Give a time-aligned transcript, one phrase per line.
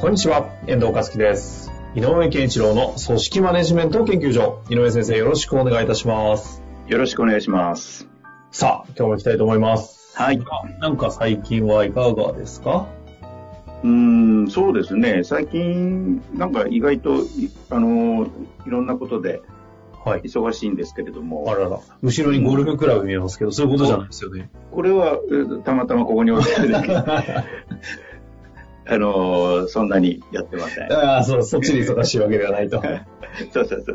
[0.00, 1.70] こんにちは、遠藤和樹です。
[1.94, 4.62] 井上健一郎の組織マネジメント研究所。
[4.70, 6.62] 井上先生、よろしくお願いいたします。
[6.86, 8.08] よろしくお願いします。
[8.50, 10.12] さあ、今日も行きたいと思います。
[10.16, 10.40] はい。
[10.80, 12.86] なんか最近はいかがですか？
[13.82, 13.88] うー
[14.46, 15.22] ん、そうですね。
[15.24, 18.26] 最近、なんか意外と、いあの、
[18.66, 19.42] いろんなことで
[20.04, 20.22] はい。
[20.22, 21.78] 忙しいんですけれども、あらら。
[22.02, 24.50] 後ろにゴルフクラブ見えますけど、そういうことじゃないですよね。
[24.70, 26.88] これはえたまたまここに置いてあるだけ
[28.90, 30.92] あの、そんなにやってません。
[30.92, 32.82] ああ、そう、そっちに忙しいわけではないと。
[33.54, 33.92] そうそうそ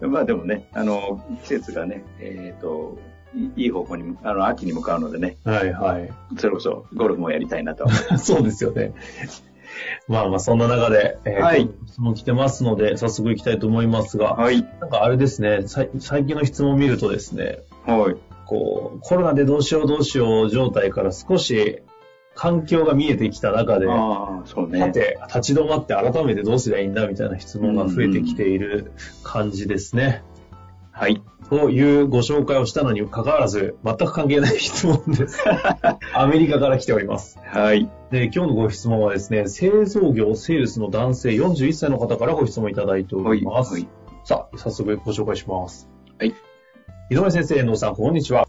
[0.00, 0.08] う。
[0.08, 2.98] まあでもね、あの、季節がね、えっ、と、
[3.34, 6.10] いいい方向に、あの、秋に向かうのでね、はいはい。
[6.36, 7.88] それこそゴルフもやりたいなと。
[8.18, 8.92] そうですよね。
[10.08, 14.62] まあまあ、そんな中で、えーはい質問来てますので、早速行きたいと思いますが、はい。
[14.80, 15.88] なんかあれですね、最
[16.26, 18.16] 近の質問を見るとですね、はい。
[18.46, 21.82] こう、コロナでどうしようどうしよう状態から少し
[22.38, 23.86] 環境が見えてきた中で、
[24.44, 24.78] そうね。
[24.78, 28.92] さて、立ち止まって改めてどうすりゃいいんだみたいな質問が増えてきている
[29.24, 30.22] 感じですね。
[30.92, 31.20] はい。
[31.50, 35.44] というご紹介をしたのに関わらず、全く関係ない質問です。
[36.14, 37.40] アメリカから来ております。
[37.44, 37.90] はい。
[38.12, 43.74] で、今日のご質問はですね、製造業セールスの男性41歳の方からご質問いただいております。
[43.74, 43.88] はい
[44.24, 45.88] さあ、早速ご紹介します。
[46.18, 46.34] はい。
[47.10, 48.47] 井上先生、遠藤さん、こんにちは。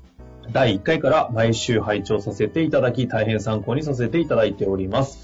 [0.52, 5.20] 第1回から毎週拝聴させていただき、大変参考にさせていただいております。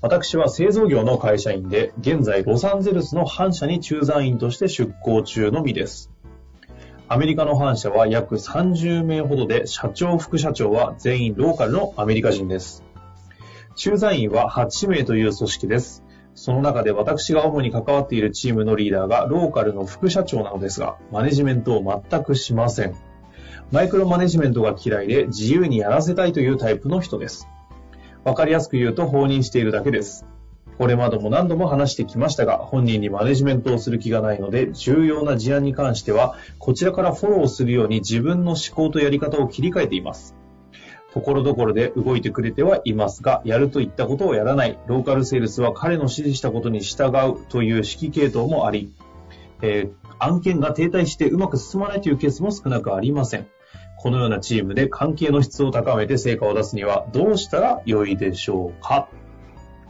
[0.00, 6.12] 私は製造業の会社員で、現在ロサンゼルスの本社に駐在員として出向中のみです。
[7.08, 12.84] アメリカの本社は約30名ほどで、社長、副社長は全員ローカルのアメリカ人です。
[13.74, 16.04] 駐在員は8名という組織です。
[16.36, 23.07] その中で私が主に関わっているチームのリーダーがローカルの副社長なのですが、マネジメントを全くしません。
[23.70, 27.48] マイクロマネジメントが嫌いで自由にやらせたいというタイプの人です。
[28.24, 30.26] わかりやすく言うと放任しているだけです。
[30.78, 40.36] これまでも何度も話してきましたが、本人にマネジメントをする気がないので、重要な事案に関しては、こちらからフォローするように自分の思考とやり方を切り替えています。
[41.12, 48.92] ところどころで動いてくれてはいますが、やると言ったことをやらない、ローカルセールスは彼の指示したことに従うという指揮系統もあり、
[49.62, 53.46] えー案件が停滞してうまく進まないというケースも少なくありません。
[53.96, 59.08] このようなチームで関係の質を高めて成果を出すにはどうしたら良いでしょうか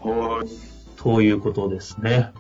[0.01, 0.49] はい。
[0.97, 2.33] ということですね。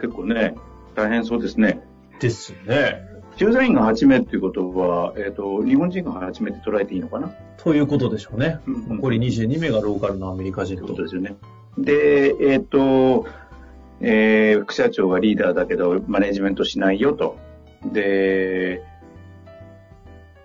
[0.00, 0.54] 結構ね、
[0.94, 1.80] 大変そうですね。
[2.20, 3.02] ですね。
[3.36, 7.28] 駐在員が8名っていうことは、えっ、と、日本人が8名って捉えていいのかな？
[7.28, 8.60] っということでしょうね。
[8.66, 11.02] うん残り22名がローカルのアメリカ人てことと。
[11.02, 11.36] ですよね。
[11.76, 13.26] で、えっ、と、
[14.00, 17.36] えー副社長がリーダーだけど、マネジメントしないよと。
[17.92, 18.82] で、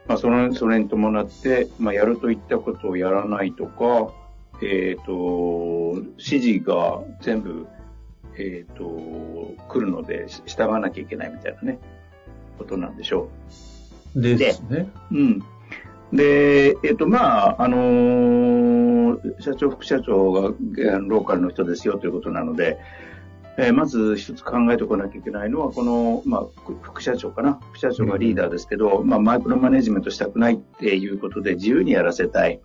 [0.08, 4.12] まあ、その、それに伴って、まあ、やるといったことをやらないとか、
[4.62, 7.68] えっ、と、指示が全部、
[8.36, 8.84] えっ、と、
[9.68, 11.80] 来るので、し従わなきゃいけないみたいなね、
[12.58, 13.30] ことなんでしょ
[14.16, 14.22] う。
[14.22, 14.90] ですね。
[15.12, 15.44] うん。
[16.12, 18.90] で、えっ、と、まあ、あのー
[19.42, 22.78] 社長、副社長がえーローカルの人ですよということなので、
[23.60, 27.60] えーまず一つ考えておかなきゃいけないのは、この、まあ、副副社長かな？
[27.72, 32.62] 副社長がリーダーですけど、まあ、マイクロマネジメントしたくないっていうことで自由にやらせたい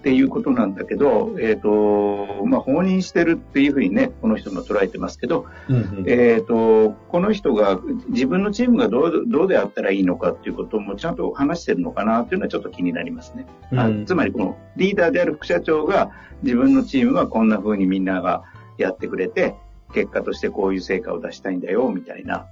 [0.00, 7.78] っていうことなんだけど、えっ、と、まあ、放任してるっていうふうにね、この人も捉えてますけど、うんうんえっ、と、この人が
[8.08, 13.46] 自分のチームがどうどうであったらいいのかっていうこともちゃんと話してるのかなっていうのはちょっと気になりますね。
[13.76, 16.10] あうんつまりこのリーダーである副社長が
[16.42, 18.42] 自分のチームはこんな風にみんなが
[18.78, 19.54] やってくれて、
[19.94, 22.46] 結果としてこういう成果を出したいんだよみたいな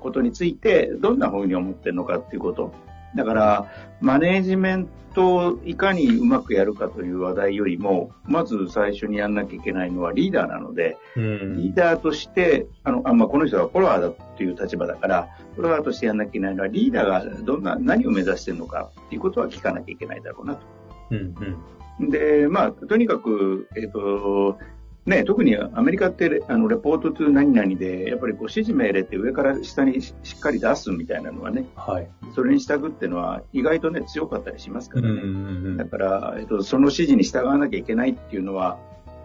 [0.00, 2.72] ことについてどんな風に思ってるのかっていうこと。
[3.14, 3.66] だから、
[4.00, 20.66] マネージメントをいかにうまくやるかという話題よりも、まず最初にやんなきゃいけないのはリーダーなので、うんリーダーとして、あの、あまあ、この人はフォロワーだっていう立場だから、フォロワーとしてやんなきゃいけないのは、リーダーがどんな、何を目指してるのかっていうことは聞かなきゃいけないだろうなと。
[21.12, 21.56] うんうん
[22.00, 24.58] で、まあ、とにかく、えっ、と、
[25.06, 32.08] ね、特にアメリカってあのレポートトゥ何々で、やっぱりこう指示命令って上から下にしっかり出すみたいなのはね、はい。
[32.34, 35.08] それに従うっていうのは意外とね、強かったりしますからね。
[35.08, 38.78] うんうんうんだから、えっと、その指示に従わなきゃいけないっていうのは、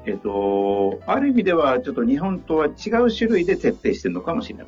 [0.06, 4.68] えっと、ある意味ではちょっと日本とは違う種類で徹底してるのかもしれない。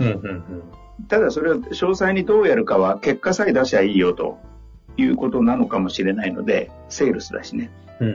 [0.00, 0.62] うんうんうん。
[1.08, 4.38] ただそれを詳細にどうやるかは結果さえ出しゃいいよと
[4.96, 7.70] いうことなのかもしれないので、セールスだしね。
[8.00, 8.08] うん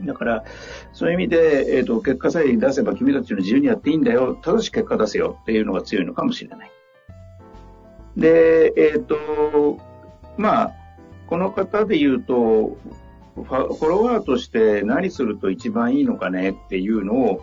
[0.00, 0.06] うん。
[0.06, 0.44] だから、
[0.92, 4.34] そういう意味で、えっ、と、結果さえ出せば君たちの自由にやっていいんだよ。
[4.34, 6.70] ただし結果出せよっていうのが強いのかもしれない。
[8.16, 9.78] で、えっ、と、
[10.36, 10.74] まあ、
[11.26, 12.76] この方で言うと、
[13.34, 17.42] フォロワーとして何すると一番いいのかねっていうのを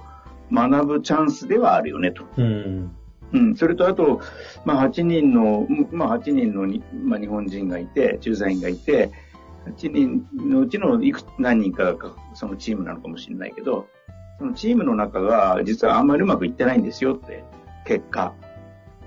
[0.51, 2.23] 学ぶチャンスではあるよねと。
[2.37, 2.95] うん。
[3.33, 4.21] うん、それとあと、
[4.65, 9.11] まあ、8人の、まあ、8人のに、まあ、日本人がいて、駐在員がいて、
[9.65, 13.87] 8人のうちのいくつ何人かがそのチームなのかもしれないけど、
[14.39, 17.43] そのチームの中が実はあんまりうまくいってないんですよって、
[17.85, 18.33] 結果。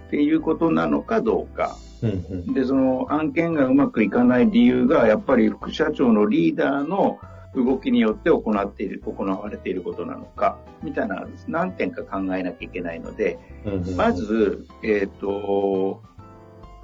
[0.07, 1.77] っていうことなのかどうか。
[2.03, 2.15] うんう
[2.51, 2.55] ん。
[2.55, 7.19] で、その案件がうまくいかない理由が、やっぱり副社長のリーダーの
[7.55, 13.97] 動きによって行っている、行われていることなのか、みたいな何点か考えなきゃいけないので、うんうん。
[13.97, 16.03] ま、ず、えっ、と、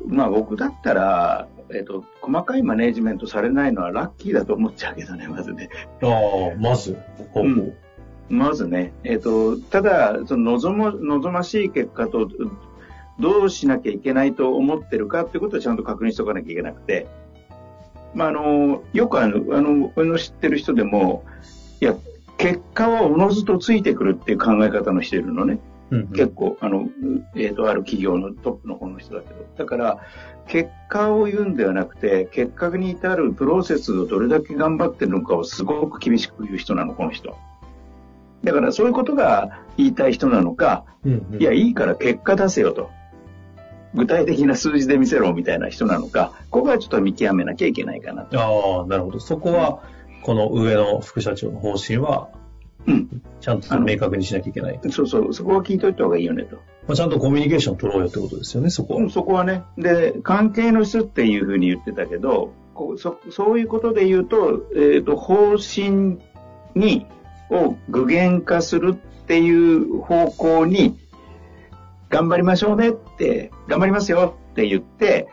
[0.07, 5.69] まあ僕だったら、えっ、と、細かいマネージメントされないのはラッキーだと思っちゃうけどね、まずね。
[6.03, 6.97] ああ、まず、
[7.33, 7.75] ほうん。
[8.29, 12.29] まずね、えっ、と、ただ、その望む、望ましい結果と、
[13.21, 17.07] どうしなきゃいけないと思ってるかってことをちゃんと確認しておかなきゃいけなくて、
[18.15, 21.25] まあ、あの、よくあの、あの、俺の知ってる人でも、
[21.81, 21.95] いや、
[22.39, 25.59] 結果はおのずとついてくるっていう考え方の人いるのね。
[25.91, 26.89] うんうん結構、あの、
[27.37, 29.47] えっ、と、ある企業のトップの方の人だけど。
[29.57, 29.99] だから、
[30.47, 37.37] 結果を言うんではなくて、結果に至るプロセスをどれだけ頑張ってるのかをすごく厳しく言う人なの、この人。
[38.43, 42.91] だから、そういうことが言いたい人なのか、うんうんいや、いいから結果出せよと。
[43.95, 48.41] 具体的な数字で見せろみたいな人なのか、ここはちょっと見極めなきゃいけないかなと。
[48.41, 49.21] ああ、なるほど。
[49.21, 49.81] そこは、
[50.23, 52.29] この上の副社長の方針は、
[52.87, 53.23] うん。
[53.41, 54.81] ちゃんと明確にしなきゃいけない。
[54.91, 56.57] そうそう、そこは聞いといた方がいいよねと。
[56.87, 59.01] まあ、ちゃんとコミュニケーション取ろうよってことですよね、そこは。
[59.01, 59.63] うんそこはね。
[59.79, 66.19] で、関係の質っていうふうに言ってたけど、こうそそういうことで言うと、えっ、と、方針
[66.75, 67.07] に、
[67.51, 70.99] を具現化するっていう方向に、
[72.09, 75.29] 頑張りましょうねって、頑張りますよって言って、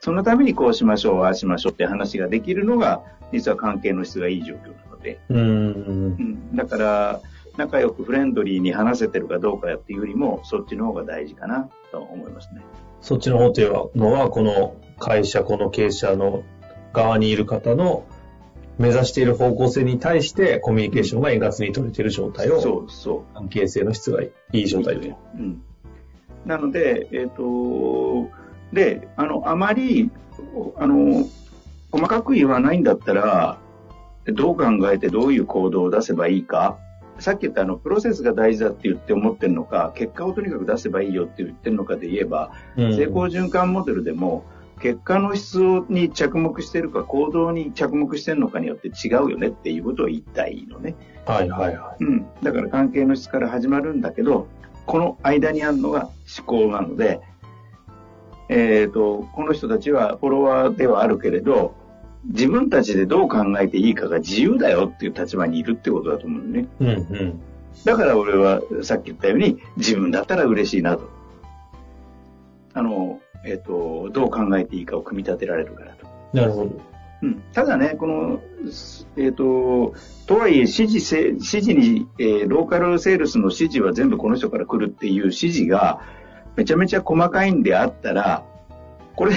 [0.00, 5.40] そのためにこうしましょう、ああしましょうって話ができるのが、実は関係の質がいい状況なので、うーん。
[5.40, 7.20] うん、だから、
[7.56, 12.62] 仲良くフレンドリーに話せてるかどうかっていうよりも、そっちの方が大事かなと思いますね。
[13.00, 16.42] そっちの方というのは、この会社、この経営者の
[16.92, 18.04] 側にいる方の
[18.78, 23.34] 目指している方向性に対してコミュニケーションが円滑に取れている状態を、そうそう。
[23.34, 25.08] 関係性の質がいい状態と。
[25.36, 25.62] うん。
[26.46, 28.30] なので、えっ、と、
[28.72, 30.10] で、あの、あまり、
[30.76, 31.26] あの、
[31.90, 33.58] 細かく言わないんだったら、
[34.26, 36.78] どう考えてどういう行動を出せばいいか、
[37.18, 44.44] さっき言ったあの、プロセスが大事だって言って思ってるのか、結果をとにかく出せばいいよって言ってるのかで言えば、うん成功循環モデルでも、
[44.80, 45.58] 結果の質
[45.88, 50.96] に着目してるか、行動に着目してるのかによって違うよねっていうことを言いたいのね。
[51.26, 52.26] はいはいはうん。
[52.42, 54.48] だから関係の質から始まるんだけど、
[54.86, 56.08] この間にあるのが
[56.38, 57.20] 思考なので、
[58.48, 61.74] えっ、と、この人たちはフォロワーではあるけれど、
[62.26, 66.60] 自分たちでどう考えていいかが自由だよっていう立場にいるってことだと思うのね。
[66.80, 66.84] い。
[66.84, 67.40] うんうん。
[67.84, 71.08] だから俺はさっき言ったように自分だったら嬉しいなと。
[72.74, 76.06] あの、えっ、と、どう考えていいかを組み立てられるからと。
[76.32, 76.93] なるほど。
[77.24, 78.42] うん、ただね、この、
[79.16, 79.94] えっ、と、
[80.26, 86.02] とはいえ、指示せ、指示に、えーローカルセールスの指示は全部この人から来るっていう指示が、
[86.56, 88.44] めちゃめちゃ細かいんであったら、
[89.16, 89.32] これ、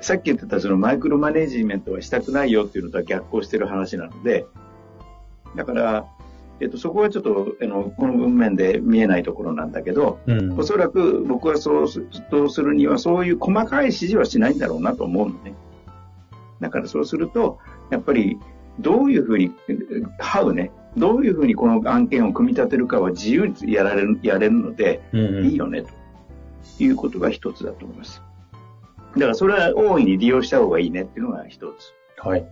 [0.00, 4.46] さっき言ってたそのマイクロマネジメントはしたくないよっていうのとは逆行してる話なので、
[5.54, 6.06] だから、
[6.60, 10.58] えっ、と、そこはちょっと、あの、この文面で見えないところなんだけど、うん。
[10.58, 15.54] おそらく僕はそうするにはそういう細かい指示はしないんだろうなと思うのね。
[16.60, 17.58] だからそうすると、
[17.90, 18.38] やっぱり
[18.80, 19.52] どういうふうに、
[20.20, 25.88] how ね、どういうふうにこの案件を組み立てるかは自由にやられる、やれるので、うんうんいいよね、と
[26.78, 28.22] いうことが一つだと思います。
[29.14, 31.94] だからそれは大いに利用した方がいいねっていうのが一つ。
[32.18, 32.46] はい。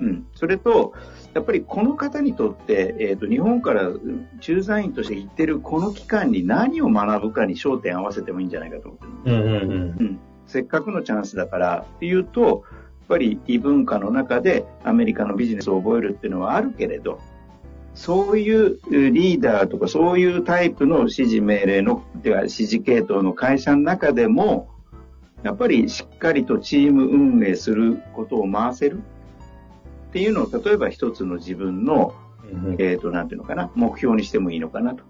[0.00, 0.26] うん。
[0.34, 0.94] それと、
[1.34, 9.36] やっぱりこの方にとって、えっ、と、日本からうん駐在員として行ってるこの期間に何を学ぶかに焦点合わせてもいいんじゃないかと思ってる。
[9.36, 9.70] うんうんうん。
[10.00, 10.20] うん。
[10.46, 12.64] せっかくのチャンスだからっていうと、
[13.10, 17.20] ぱり異文化の中でアメリカのビジネスを覚えるっていうのはあるけれど、
[17.94, 24.68] そういうリーダーとかそういうタイプの指示命令の、では指示系統の会社の中でも、
[25.42, 29.02] やっぱりしっかりとチーム運営することを回せる
[30.10, 32.14] っていうのを、例えば一つの自分の、
[32.44, 35.02] うん、えっ、ー、と、なんていうのかな、目標にしてもいいのかなと。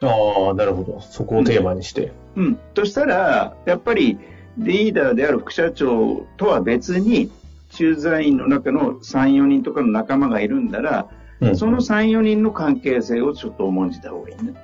[0.00, 1.00] ああ、なるほど。
[1.00, 2.12] そこをテーマにして。
[2.36, 2.44] うん。
[2.44, 4.18] うん、としたら、やっぱり
[4.58, 7.30] リーダーである副社長とは別に、
[7.70, 11.08] 駐在員の中の3、4人とかの仲間がいるんだら、
[11.40, 14.54] うん、その3、4人の関係性をちょっと重んじた方がいいね。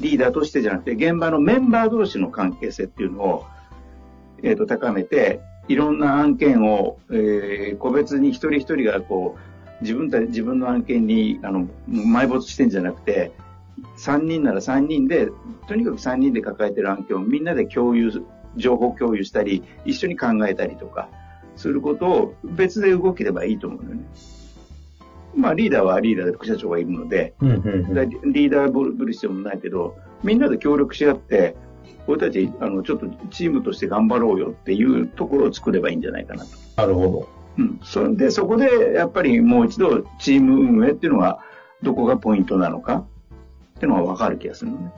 [0.00, 3.46] リーダーとしてじゃなくて、現場のメンバー同士の関係性っていうのを、
[4.42, 13.32] えっ、ー、と、高めて、いろんな案件を、えー、個別に一人一人がこう、自分た自分の案件に、あの、埋没してんじゃなくて、
[13.98, 15.28] 3人なら3人で、
[15.68, 18.10] とにかく3人で抱えてる案件をみんなで共有、
[18.56, 21.08] 情報共有したり、一緒に考えたりとか、
[21.56, 24.02] することを別で動ければいいと思うのよね。
[25.34, 31.56] まあリーダーはリーダーで副社長がいるので、リーダーぶる必要もないけど、みんなで協力し合って、
[32.06, 36.50] 俺たち、あの、ちょっとチームとして頑張ろうよっていうところを作ればいいんじゃないかなと。
[36.76, 37.28] なるほど。
[37.58, 37.80] うん。
[37.82, 41.40] それで、そこで、やっぱりもう一度、チーム運営っていうのは、
[41.82, 43.04] どこがポイントなのか
[43.76, 44.92] っていうのが分かる気がするのね。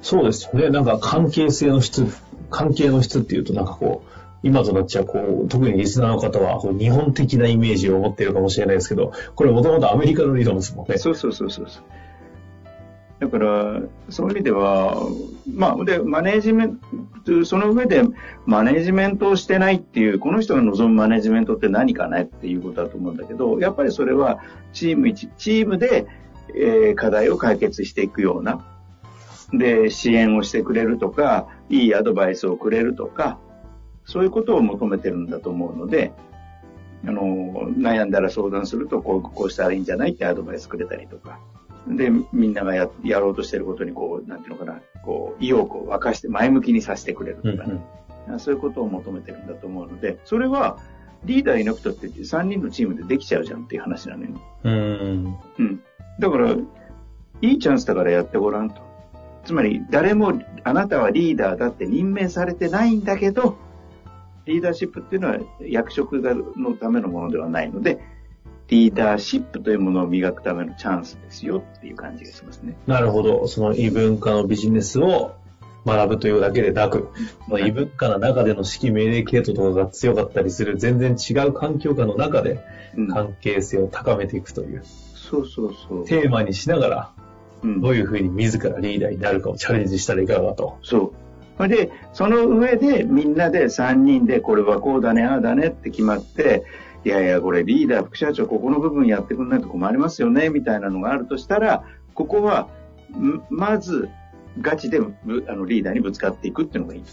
[0.00, 0.70] そうですよね。
[0.70, 2.06] なんか関係性の質、
[2.52, 4.12] 関係の質っていうとなんかこう、
[4.44, 10.98] 今となっちゃこう、特にリスナーの方は日本的なイメージを持っているかもしれないですけど、これもともとアメリカの理論ですもんね。
[10.98, 11.66] そうそうそうそう。
[13.22, 13.80] だから、
[14.10, 14.96] そういう意味では、
[15.54, 16.80] まあ、で、マネジメン
[17.24, 18.02] ト、その上で、
[18.46, 24.40] マネジメントをしてないっていう、この人が望むマネジメントって何かねっていうことだと思うんだけど、やっぱりそれは、
[24.72, 26.08] チーム一、チームで、
[26.56, 28.66] えー、課題を解決していくような、
[29.52, 33.38] で、支援をしてくれるとか、いいアドバイスをくれるとか、
[34.04, 36.12] そういうことを求めてるんだと思うので、
[37.06, 37.22] あの、
[37.76, 41.40] 悩んだら相談すると、こう、こうしたらいいんじゃないってアドバイスくれたりとか。
[41.88, 47.80] で、みんながややろうとしてることに、こう、なんていうのかな、こう、意欲を沸かして前向きにさせてくれるとか、ね
[48.28, 50.78] うんうん、そういうことを求めてるんだと思うので、それは、
[51.24, 54.30] リーダーいなくたって3人のチームでできちゃうじゃんっていう話なのよ。
[54.64, 55.36] うん。
[55.58, 55.82] うん。
[56.18, 58.91] だから、いいチャンスだからやってごらんと。
[59.44, 60.32] つまり、誰も
[60.64, 63.56] あなたはリーダーだって任命されてないんだけど、
[64.46, 66.18] リーダーシップっていうのは役職
[66.56, 68.00] のためのものではないので、
[68.68, 72.76] リーダーシップというものを磨くためのチャンスですよっていう感じがしますね。
[72.86, 73.46] なるほど。
[73.46, 75.34] その異文化のビジネスを
[75.84, 77.10] 学ぶというだけでなく、
[77.48, 82.64] まあ、異文化の中での指揮命令系統とかが強かったりする全然違う環境下の中で
[83.10, 87.12] 関係性を高めていくという、うん、そうそうそうテーマにしながら、
[87.64, 90.78] どういうふうに自らリーダーになるかをチャレンジしたらいかがかと。
[90.82, 91.12] そ
[91.58, 91.68] う。
[91.68, 96.64] で、その上でみんなで3人でこれはこうだね、ああだねって決まって、
[97.04, 102.68] いやいや、これリーダー、副社長、ここの部分やってくんないと困りますよね、みたいなのがあるとしたら、ここは、
[103.50, 104.08] まず、
[104.60, 105.02] ガチであ
[105.54, 107.04] のリーダーにぶつかっていくっていうのがいい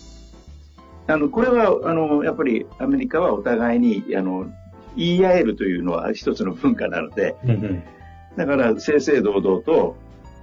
[1.08, 4.46] あの、これは、あの、やっぱりアメリカはお互いに、あの、
[4.96, 7.36] 言い合えるというのは一つの文化なので、
[8.38, 9.96] だから、正々堂々と、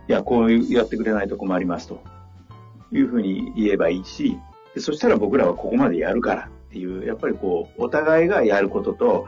[0.09, 2.01] いや、こういうやってくれないと困りますと
[2.93, 4.39] いうふうに言えばいいし、
[4.79, 9.27] そしたら僕らはここまでやるからっていう、やっぱりこう、お互いがやることと、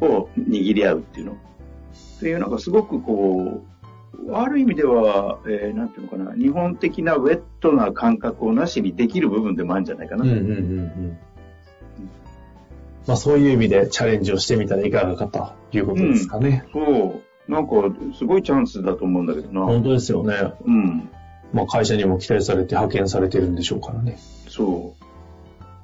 [0.00, 1.32] を握り合うっていうの。
[1.32, 10.24] っていうのがすごくこう、ある意味では、えー、なんていうのかな、日本的なウェットな感覚をなしにできる部分でもあるんじゃないかな。
[10.24, 11.18] うんうんうんうん
[13.06, 16.66] まあそういう意味でチャレンジをしてみたらいかがかということですかね。
[16.74, 17.22] うん、そう。
[17.48, 17.72] なんか、
[18.16, 19.66] すごいチャンスだと思うんだけどな。
[19.66, 20.52] 本当ですよね。
[20.64, 21.10] うん。
[21.52, 24.18] まあ会社にも期待されて派遣されてるんでしょうからね。
[24.48, 24.94] そ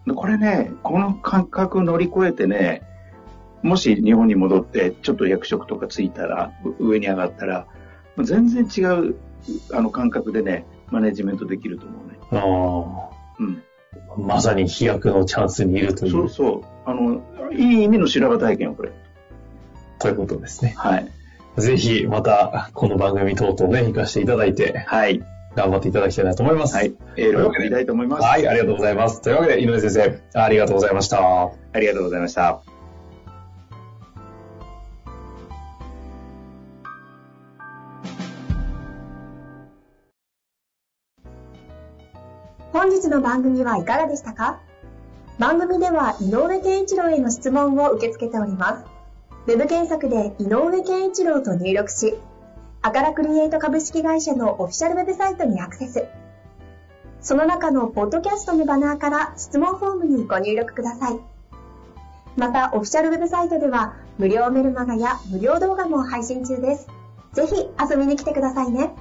[0.07, 0.15] う。
[0.15, 2.83] これね、この感覚乗り越えてね、
[3.63, 7.67] もし日本に戻ってちょっと役職とかついたら、上に上がったら、
[8.23, 9.17] 全然違う
[9.73, 12.19] あの感覚でね、マネジメントできると思うね。
[12.31, 13.17] ああ。
[13.39, 13.63] うん。
[14.27, 16.13] まさに飛躍のチャンスにいるという。
[16.13, 16.63] そうそう。
[16.85, 18.93] あの、いい意味の修羅場体験をこれ。
[19.99, 20.75] ということですね。
[20.77, 21.11] はい。
[21.57, 24.79] ぜひ、また、この番組等々ね、行かせていただいて。
[24.87, 25.23] はい。
[25.55, 26.75] 頑張っていただきたいなと思います。
[26.75, 26.95] はい。
[27.17, 28.25] エールを送りたいと思います。
[28.25, 29.21] はい、ありがとうございます。
[29.21, 31.19] というわけで、井上先生、ありがとうございました。
[31.21, 32.61] ありがとうございました。
[42.73, 44.61] 本日の番組はいかがでしたか？
[45.39, 48.94] 番組では井上健一郎への質問を受け付けております。
[49.47, 52.15] ウェブ検索で井上健一郎と入力し、
[52.81, 56.07] アカラクリエイト株式会社のオフィシャルウェブサイトにアクセス。
[57.21, 61.21] その中のポッドキャストのバナーから質問フォームにご入力ください。
[62.37, 66.89] また、オフィシャルウェブサイトでは、無料メルマガや無料動画も配信中です。
[67.35, 68.95] ぜひ遊びに来てくださいね。